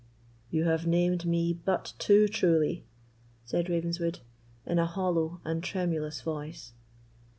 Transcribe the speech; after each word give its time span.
"You 0.49 0.63
have 0.63 0.87
named 0.87 1.27
me 1.27 1.53
but 1.53 1.93
too 1.99 2.27
truly," 2.27 2.87
said 3.45 3.69
Ravenswood, 3.69 4.21
in 4.65 4.79
a 4.79 4.87
hollow 4.87 5.39
and 5.45 5.63
tremulous 5.63 6.21
voice. 6.21 6.73